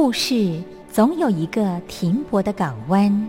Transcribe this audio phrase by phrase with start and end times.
[0.00, 3.28] 故事总有一个停泊的港湾。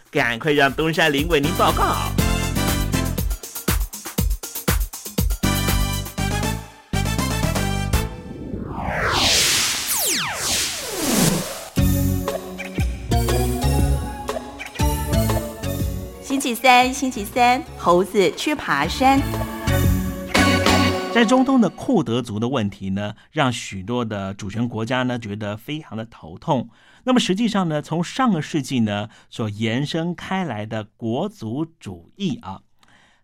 [0.11, 1.95] 赶快让东山林为您报告。
[16.21, 19.21] 星期三，星期三，猴子去爬山。
[21.13, 26.67] 在中东的库德族的问题呢，让许多的主权国家呢觉得非常的头痛。
[27.03, 32.61] 那么实际上呢，从上个世纪呢所延伸开来的国族主义啊，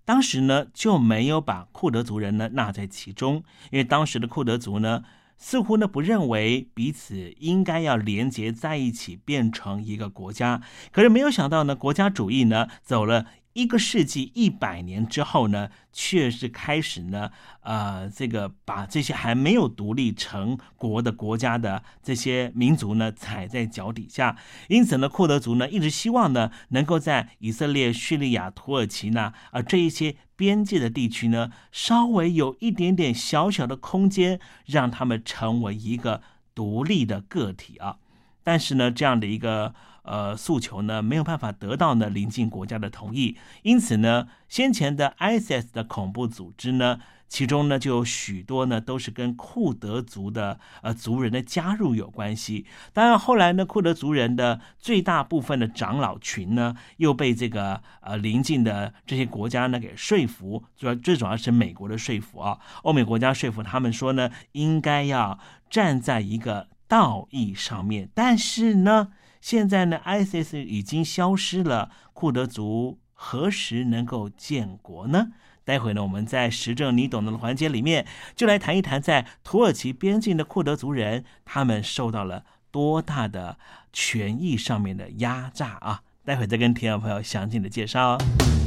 [0.03, 5.03] 当时呢就没有把库德族人呢纳在其中，因为当时的库德族呢
[5.37, 10.61] 似乎呢不认为彼此应该要连结在一起变成一个国家。
[10.91, 13.25] 可是没有想到呢，国家主义呢走了。
[13.57, 17.31] 一个世纪一百年之后呢，却是开始呢，
[17.61, 24.37] 呃，这个把这些还没有独立成国的国家的这些民族呢踩在脚底下。
[24.67, 36.21] 因此呢，库德族呢一直希望呢，能够在以色列、叙利亚、土耳其呢，啊这一些边界的地区呢，稍微有一点点小小的空间，让他们成为一个
[36.53, 37.97] 独立的个体啊。
[38.43, 39.73] 但是呢，这样的一个。
[40.07, 52.65] 呃，诉求呢没有办法得到呢邻近国家的同意，因此呢，先前的 ISIS 的恐怖组织呢，其中呢就有许多呢都是跟库德族的呃族人的加入有关系。
[52.93, 65.37] 当然后来呢，库德族人的最大部分的长老群呢，又被这个呃邻近的这些国家呢给说服，主要最主要是美国的说服啊，欧美国家说服他们说呢，应该要
[65.69, 69.09] 站在一个道义上面，但是呢。
[69.47, 75.29] 现在呢，ISIS 已经消失了，库德族何时能够建国呢？
[75.63, 78.05] 待会呢，我们在时政你懂得的环节里面，
[78.35, 83.57] 就来谈一谈在土耳其边境的库德族人，他们受到了多大的
[83.93, 86.01] 权益上面的压榨啊！
[86.25, 88.66] 待会再跟听众朋友详尽的介绍哦。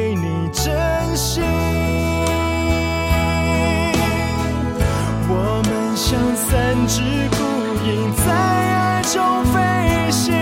[6.91, 6.99] 三只
[7.37, 7.39] 孤
[7.85, 9.55] 影在爱中飞
[10.11, 10.33] 行，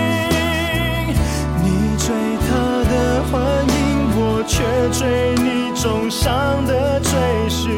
[1.62, 2.08] 你追
[2.40, 2.48] 他
[2.90, 3.38] 的幻
[3.68, 3.70] 影，
[4.16, 4.58] 我却
[4.90, 4.98] 追
[5.36, 7.12] 你重伤的追
[7.48, 7.70] 寻。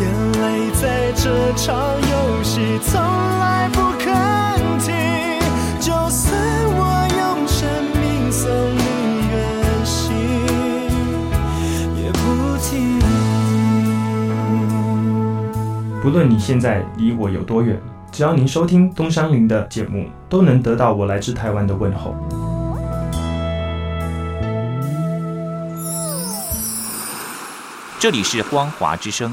[0.00, 0.02] 眼
[0.40, 4.08] 泪在这场游戏从来不肯
[4.78, 4.88] 停，
[5.78, 6.32] 就算
[6.78, 6.80] 我
[7.18, 7.68] 用生
[8.00, 8.80] 命送你
[9.28, 9.36] 远
[9.84, 10.08] 行，
[11.94, 12.72] 也不停。
[16.00, 17.78] 不论你现在离我有多远，
[18.18, 22.16] 只要您收听东山林的节目，都能得到我来自台湾的问候。
[28.00, 29.32] 这里是光华之声。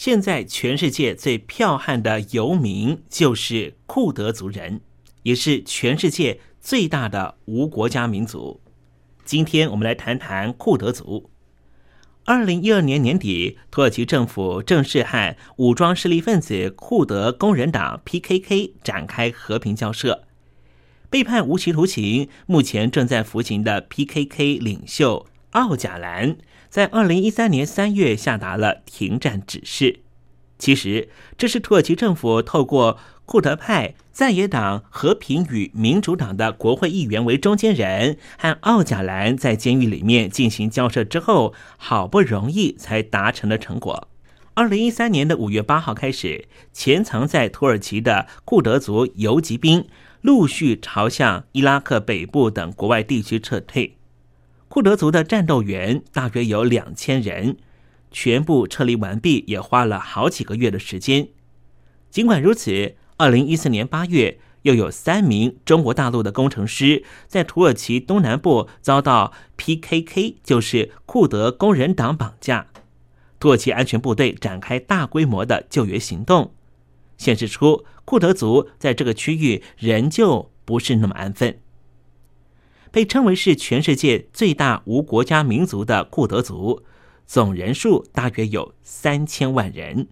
[0.00, 4.80] 现在全世界最剽悍的游民就是库德族人，
[5.24, 8.62] 也是全世界最大的无国家民族。
[9.26, 11.28] 今天我们来谈谈库德族。
[12.24, 20.24] 二零一二年年底，土耳其政府正式和武装势力分子库德工人党 （PKK） 展开和平交涉。
[21.10, 26.38] 被判无期徒刑、目前正在服刑的 PKK 领袖奥贾兰。
[26.70, 30.00] 在二零一三年三月下达了停战指示。
[30.56, 44.08] 其实，这是土耳其政府透过库德派在野党和平与民主党的国会议员为中间人，和奥贾兰在监狱里面进行交涉之后，好不容易才达成的成果。
[44.54, 49.86] 二零一三年的五月八号开始，潜藏在土耳其的库德族游击兵
[50.20, 53.96] 陆续朝向伊拉克北部等国外地区撤退。
[54.70, 57.56] 库德族的战斗员大约有两千人，
[58.12, 61.26] 全部撤离完毕也花了好几个月的时间。
[62.08, 72.68] 尽管如此，二零一四年八月，又有三名中国大陆的工程师在土耳其东南部遭到 PKK，就是库德工人党绑架。
[73.40, 76.54] 土耳其安全部队展开大规模的救援行动，
[77.18, 81.58] 显示出库德族在这个区域仍旧不是那么安分。
[82.90, 86.82] 被称为是全世界最大无国家民族的库德族，
[87.26, 90.08] 总人数大约有三千万人，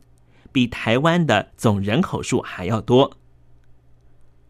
[0.53, 3.17] 比台湾的总人口数还要多。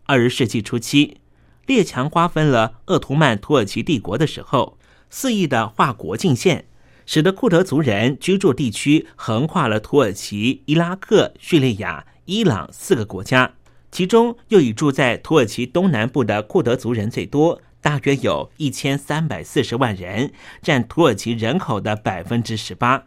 [0.05, 1.19] 二十世纪初期，
[1.67, 6.67] 列强瓜分了鄂图曼土耳其帝国的时候，肆意的划国境线，
[7.07, 13.55] 使得库德族人居住地区横跨了土耳其、伊拉克、叙利亚、伊朗四个国家，
[13.91, 17.63] 其中又以住在土耳其东南部的库德族人最多。
[17.89, 20.31] 大约有一千三百四十万人，
[20.61, 23.05] 占土耳其人口的百分之十八。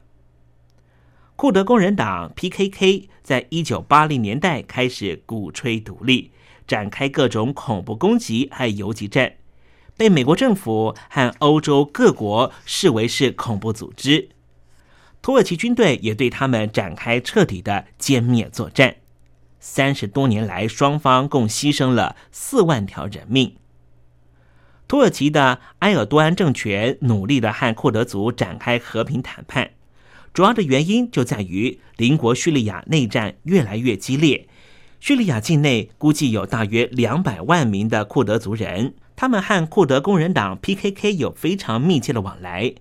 [1.35, 6.31] 库德工人党 （PKK） 在一九八零年代开始鼓吹独立，
[6.65, 9.33] 展开各种恐怖攻击和游击战，
[9.95, 14.29] 被美国政府和欧洲各国视为是恐怖组织。
[15.21, 18.95] 土耳其军队也对他们展开彻底的歼灭作战。
[19.59, 23.57] 三十多年来，双方共牺牲了四万条人命。
[24.91, 29.69] 土耳其的埃尔多安政权努力的和库德族展开和平谈判，
[30.33, 34.49] 主要的原因就在于邻国叙利亚内战越来越激烈。
[34.99, 42.73] 叙利亚境内估计有大约两百万名的库德族人，他们和库德工人党 PKK 有非常密切的往来。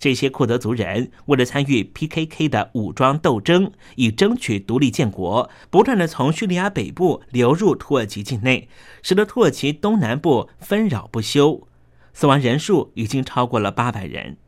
[0.00, 8.70] 这些库德族人为了参与 PKK 的武装斗争，以争取独立建国，不断的从叙利亚北部流入土耳其境内，
[9.02, 11.68] 使得土耳其东南部纷扰不休，
[12.14, 14.38] 死亡人数已经超过了八百人。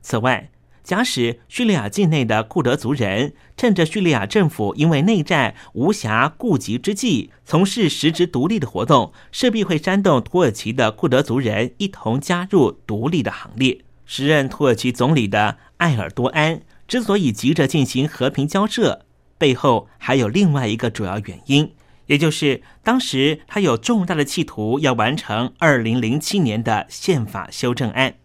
[0.00, 0.50] 此外，
[0.82, 13.84] 假使叙利亚境内的库德族人趁着叙利亚政府因为内战无暇顾及之际，从事实质独立的活动，势必会煽动土耳其的库德族人一同加入独立的行列。
[14.04, 19.06] 时任土耳其总理的埃尔多安之所以急着进行和平交涉，
[19.38, 21.72] 背后还有另外一个主要原因，
[22.06, 28.16] 也就是当时他有重大的企图要完成二零零七年的宪法修正案。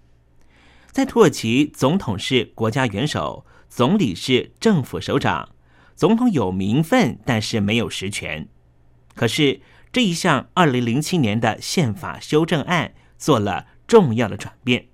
[0.92, 5.50] 在土耳其，总统是国家元首，总理是政府首长。
[5.96, 8.48] 总统有名分，但是没有实权。
[9.16, 14.88] 可是这一项二零零七年的宪法修正案做了重要的转变。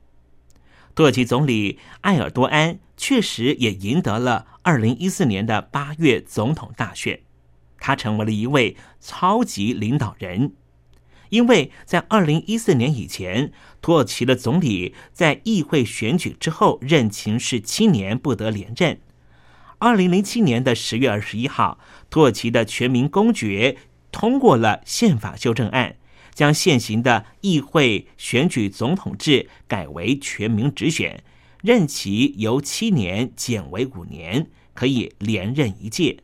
[0.95, 7.21] 土耳其总理埃尔多安确实也赢得了二零一四年的八月总统大选，
[7.79, 10.53] 他成为了一位超级领导人。
[11.29, 18.99] 因为在二零一四年以前，土耳其的总理在议会选举之后任期是七年，不得连任。
[19.79, 21.79] 二零零七年的十月二十一号，
[22.11, 23.77] 土耳其的全民公决
[24.11, 25.95] 通过了宪法修正案，
[26.33, 31.23] 将现行的议会选举总统制改为全民直选，
[31.61, 36.19] 任期由七年减为五年，可以连任一届。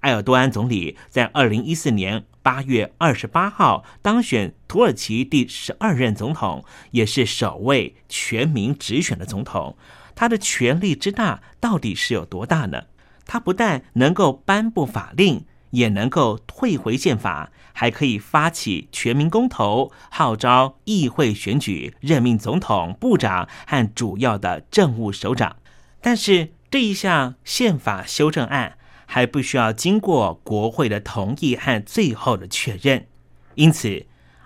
[0.00, 2.24] 埃尔多安总理在二零一四年。
[2.46, 9.76] 八月二十八号当选土耳其第十二任总统，也是首位全民直选的总统。
[10.14, 12.84] 他的权力之大到底是有多大呢？
[13.24, 15.44] 他不但能够颁布法令，
[15.76, 25.56] 也能够退回宪法，还可以发起全民公投，号召议会选举，任命总统、部长和主要的政务首长。
[26.00, 28.78] 但是这一项宪法修正案。
[29.08, 33.06] 还不需要经过国会的同意和最后的确认，
[33.54, 34.04] 因此，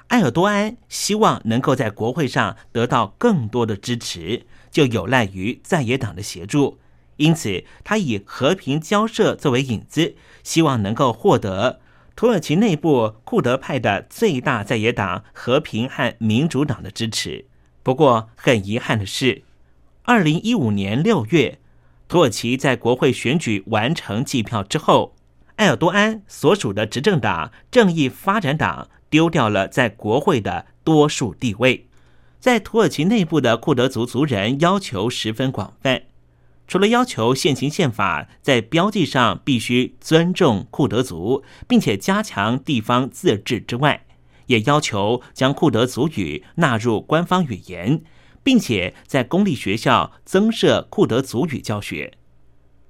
[0.09, 6.79] 埃尔多安希望能够在国会上得到更多的支持，就有赖于在野党的协助。
[7.17, 11.81] 因此，他以和平交涉作为引子，希望能够获得
[12.17, 17.47] 土耳其内部库德派的最大在野党和平和民主党的支持。
[17.83, 19.43] 不过，很遗憾的是，
[20.03, 21.59] 二零一五年六月。
[22.09, 25.15] 土耳其在国会选举完成计票之后，
[25.57, 31.87] 埃尔多安所属的执政党正义发展党丢掉了在国会的多数地位。
[32.41, 36.03] 在土耳其内部的库德族族人要求十分广泛，
[36.71, 44.07] 除了要求现行宪法在标记上必须尊重库德族，并且加强地方自治之外，
[44.47, 48.01] 也要求将库德族语纳入官方语言。
[48.43, 52.15] 并且在公立学校增设库德族语教学。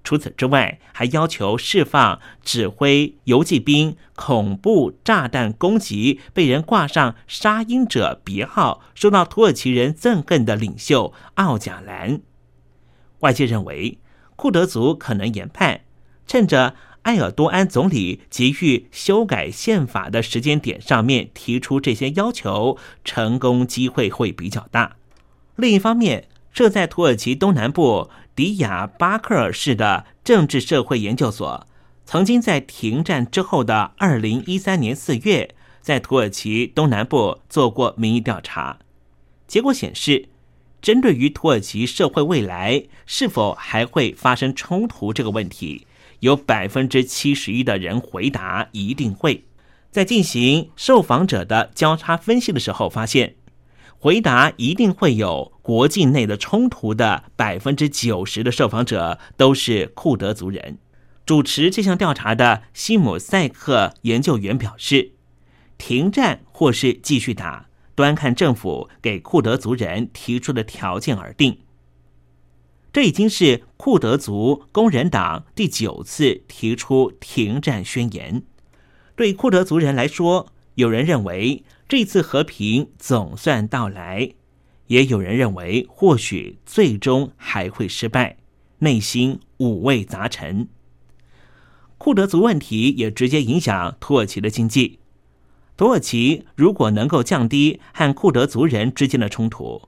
[0.04, 12.20] 除此之外，还要求释放指挥游击兵恐怖炸弹攻击被人挂上“杀鹰者”别号、受到土耳其人憎恨的领袖奥贾兰。
[13.20, 13.98] 外界认为，
[14.36, 15.82] 库德族可能研判，
[16.26, 24.96] 趁着埃尔多安总理急于修改宪法的时间点上面提出这些要求，成功机会会比较大。
[25.56, 31.66] 另一方面，设在土耳其东南部迪亚巴克尔市的政治社会研究所，
[32.06, 38.78] 曾经在停战之后的二零一三年四月，在土耳其东南部做过民意调查。
[39.46, 40.29] 结果显示，
[40.80, 45.86] 针对于土耳其社会未来是否还会发生冲突这个问题，
[46.20, 49.44] 有百分之七十一的人回答一定会。
[49.90, 53.36] 在进行受访者的交叉分析的时候，发现。
[54.02, 60.78] 回答一定会有国境内的冲突的百分之九十的受访者都是库德族人。
[61.26, 65.12] 主持这项调查的西姆塞克研究员表示，
[65.76, 67.68] 停战或是继续打，
[68.00, 71.58] 端看政府给库德族人提出的条件而定。
[72.92, 78.42] 这已经是库德族工人党第九次提出停战宣言。
[79.14, 81.62] 对库德族人来说，有人认为。
[81.90, 84.34] 这次和平总算到来，
[84.86, 88.36] 也有人认为或许最终还会失败，
[88.78, 90.68] 内心五味杂陈。
[91.98, 94.99] 库德族问题也直接影响土耳其的经济。
[95.80, 99.80] 土耳其如果能够降低和库德族人之间的冲突，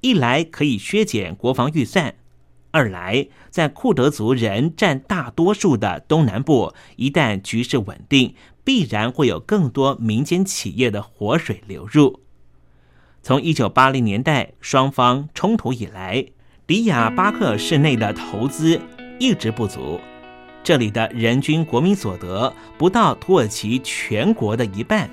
[0.00, 2.14] 一来可以削减国防预算，
[2.70, 8.36] 二来在库德族人占大多数的东南部，一旦局势稳定。
[8.62, 12.20] 必然会有更多民间企业的活水流入。
[13.20, 16.24] 从一九八零年代双方冲突以来，
[16.64, 18.80] 迪亚巴克市内的投资
[19.18, 20.00] 一直不足，
[20.62, 25.10] 这里的人均国民所得不到土耳其全国的一半，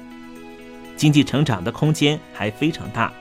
[1.02, 3.12] 经济成长的空间还非常大。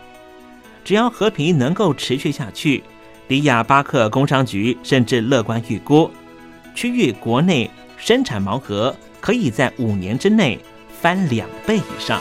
[0.85, 2.85] 只要和平能够持续下去，
[3.27, 6.11] 迪亚巴克工商局甚至乐观预估，
[6.75, 10.59] 区域国内生产毛额可以在五年之内
[11.01, 12.21] 翻两倍以上。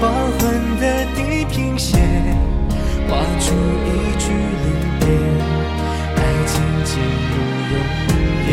[0.00, 1.98] 黄昏的地平线，
[3.08, 3.52] 画出
[3.84, 4.66] 一句离
[5.00, 5.06] 别，
[6.14, 6.90] 爱情进
[7.28, 7.34] 入
[7.72, 7.76] 永
[8.46, 8.50] 夜。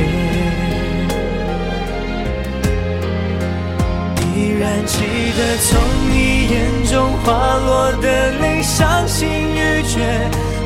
[4.34, 4.96] 依然记
[5.38, 5.70] 得从
[6.10, 6.16] 你
[6.50, 6.54] 眼
[6.92, 7.26] 中滑
[7.58, 8.06] 落的
[8.40, 9.94] 泪，伤心欲绝，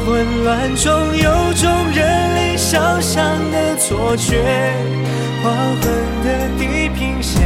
[0.05, 0.07] 混
[0.45, 1.99] 乱中有种热
[2.35, 4.73] 泪烧伤的错觉，
[5.43, 5.83] 黄昏
[6.23, 7.41] 的地平线，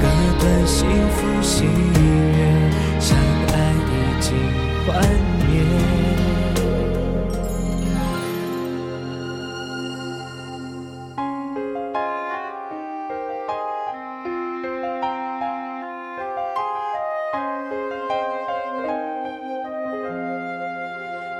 [0.00, 0.06] 割
[0.38, 2.19] 断幸福喜悦，
[4.90, 5.00] 幻
[5.46, 5.62] 灭。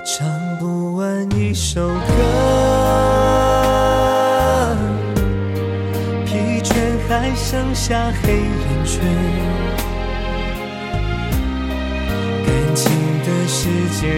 [0.05, 1.95] 唱不完一首歌，
[6.25, 6.75] 疲倦
[7.09, 9.40] 还剩下黑眼圈。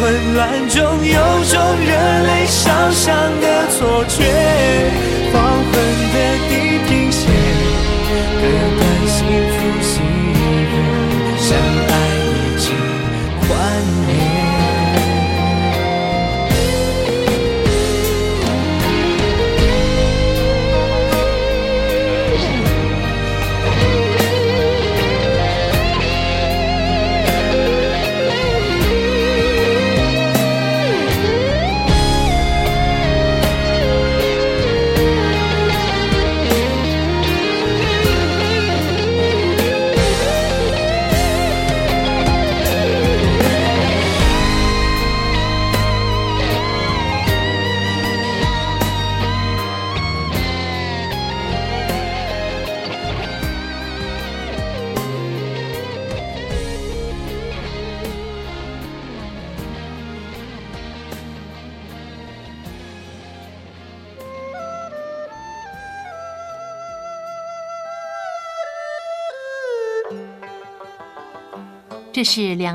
[0.00, 3.59] 混乱中有种热泪烧伤的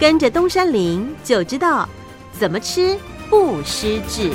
[0.00, 1.86] 跟着东山林就知道
[2.32, 2.98] 怎么吃
[3.28, 4.32] 不失智。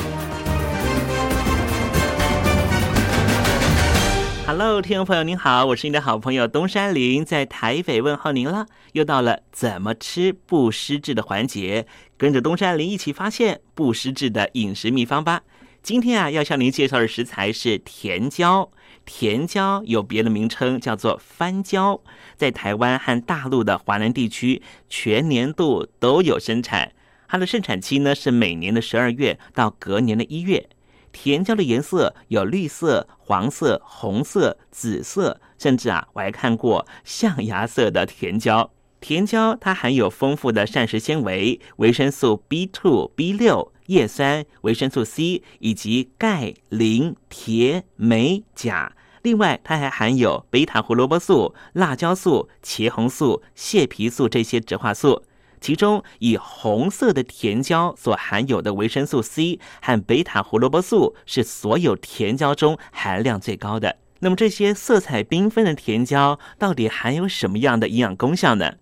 [4.45, 8.67] Hello，听众朋友您好，我是你的好朋友东山林，在台北问候您了。
[8.91, 15.41] 又到了怎么吃不失智的环节，跟着东山林一起发现不失智的饮食秘方吧。
[15.81, 18.69] 今天啊，要向您介绍的食材是甜椒。
[19.05, 22.01] 甜椒有别的名称叫做番椒，
[22.35, 26.91] 在台湾和大陆的华南地区全年度都有生产。
[27.27, 30.67] 它的盛产期呢是每年的十二月到隔年的一月。
[31.11, 38.69] 甜椒的颜色有绿色、黄色、红色、紫色，甚至啊，我还看过象牙色的甜椒。
[38.99, 48.93] 甜椒它含有丰富的膳食纤维、维生素 B2、B6、叶酸、维生素 C 以及钙、磷、铁、镁、钾。
[49.21, 55.23] 另外，它还含有贝塔胡萝卜素、辣椒素、茄红素、蟹皮素这些植化素。
[55.59, 63.97] 其中，以红色的甜椒所含有的维生素 C 和贝塔胡萝卜素是所有甜椒中含量最高的。
[64.19, 68.75] 那么，这些色彩缤纷的甜椒到底含有什么样的营养功效呢？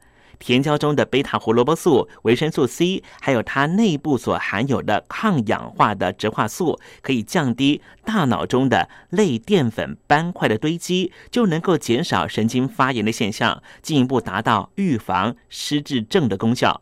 [0.44, 16.82] 甜椒中的贝塔胡萝卜素、维生素 C，还有它内部所含有的抗氧化的植化素，可以降低大脑中的类淀粉斑块的堆积，就能够减少神经发炎的现象，进一步达到预防失智症的功效。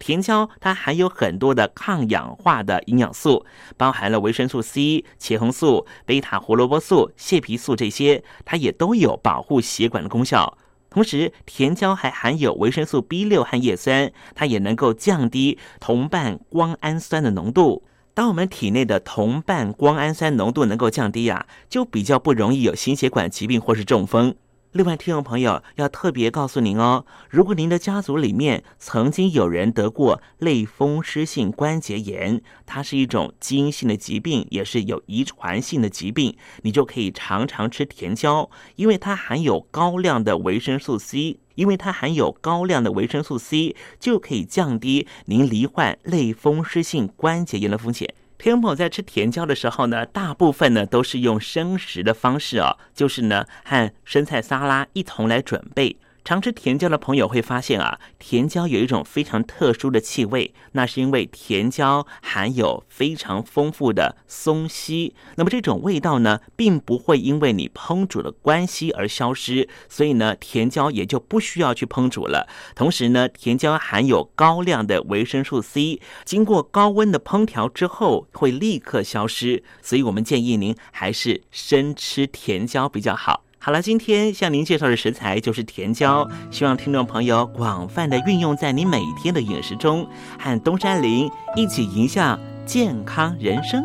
[0.00, 3.46] 甜椒它含有很多的抗氧化的营养素，
[3.76, 10.58] 包含了维生素 C、茄红素、贝塔胡萝卜素、蟹皮素这些，它也都有保护血管的功效。
[10.96, 17.82] 同时，甜椒还含有维生素 B 六和叶酸，它也能够降低同伴胱氨酸的浓度。
[18.14, 24.34] 当我们体内的同伴胱氨酸浓度能够降低啊，就比较不容易有心血管疾病或是中风。
[24.76, 48.12] 另外，听众朋友要特别告诉您哦，如果您的家族里面曾经有人得过类风湿性关节炎，它是一种基因性的疾病，也是有遗传性的疾病，你就可以常常吃甜椒，因为它含有高量的维生素 C，因为它含有高量的维生素 C，就可以降低您罹患类风湿性关节炎的风险。
[48.38, 55.96] 听众朋友在吃甜椒的时候呢，大部分呢都是用生食的方式哦，就是呢和生菜沙拉一同来准备。
[56.26, 65.14] 常吃甜椒的朋友会发现啊，甜椒有一种非常特殊的气味，那是因为甜椒含有非常丰富的松烯。
[65.36, 72.48] 那么这种味道呢，并不会因为你烹煮的关系而消失，所以呢，甜椒也就不需要去烹煮了。
[72.74, 83.45] 同时呢，甜椒含有高量的维生素 C，经过高温的烹调之后会立刻消失，所以我们建议您还是生吃甜椒比较好。
[83.66, 90.08] 好了，今天向您介绍的食材就是甜椒，希望听众朋友广泛的运用在你每天的饮食中，
[90.38, 93.84] 和东山林一起迎向健康人生。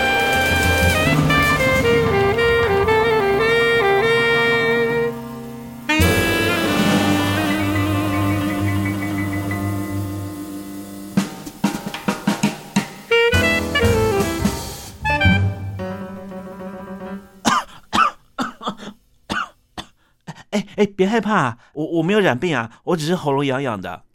[20.81, 24.03] 哎，别害怕，我我没有染病啊，我只是喉咙痒痒的。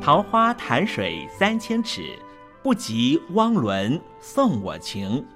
[0.00, 2.16] 桃花潭水三千尺，
[2.62, 5.26] 不及汪伦送我情。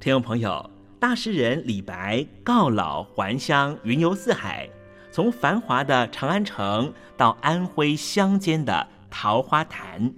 [0.00, 4.68] 听众朋友，大诗人李白告老还乡，云游四海，
[5.12, 10.12] 从繁华的长安城到安徽乡间的桃花潭。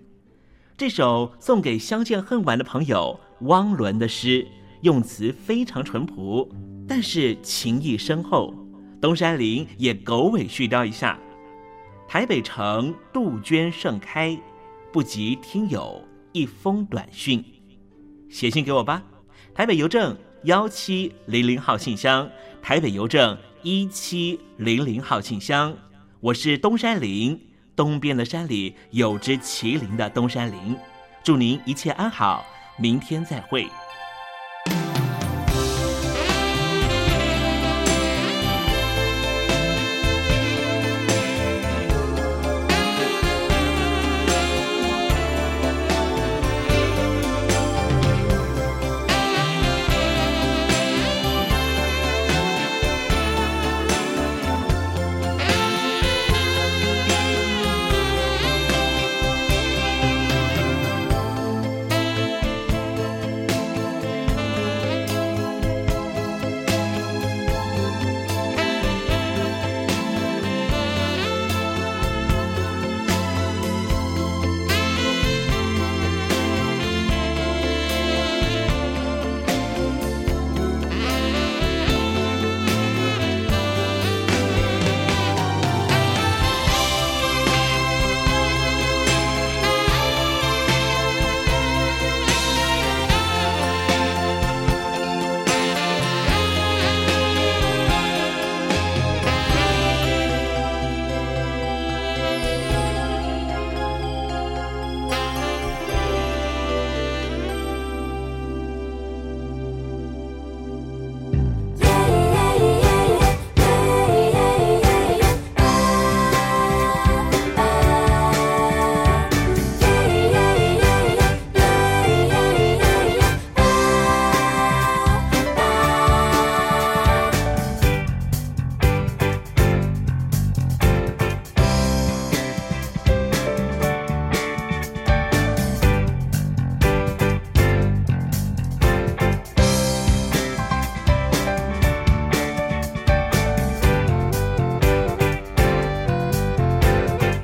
[0.79, 4.47] 这首送给相见恨晚的朋友汪伦的诗，
[4.81, 6.49] 用词非常淳朴，
[6.89, 8.55] 但是情意深厚。
[9.01, 11.19] 东山林也狗尾续貂一下。
[12.09, 14.39] 台北城杜鹃盛开，
[14.93, 17.45] 不及听友一封短讯，
[18.31, 19.03] 写信给我吧。
[19.55, 22.29] 台北邮政幺七零零号信箱，
[22.63, 25.77] 台北邮政一七零零号信箱。
[26.21, 27.39] 我是东山林，
[27.75, 30.77] 东边的山里有只麒麟的东山林。
[31.23, 32.47] 祝您一切安好，
[32.77, 33.67] 明天再会。